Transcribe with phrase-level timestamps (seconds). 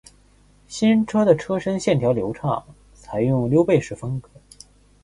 [0.67, 2.63] 新车的车身线条流畅，
[2.95, 4.31] 采用溜背式风格